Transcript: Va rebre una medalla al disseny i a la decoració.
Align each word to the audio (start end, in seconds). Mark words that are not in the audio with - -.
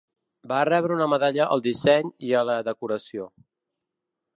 Va 0.51 0.61
rebre 0.69 0.95
una 0.95 1.07
medalla 1.13 1.47
al 1.57 1.63
disseny 1.67 2.11
i 2.31 2.35
a 2.41 2.45
la 2.53 2.57
decoració. 2.71 3.31